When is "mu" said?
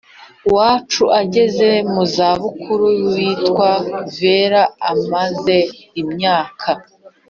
1.93-2.03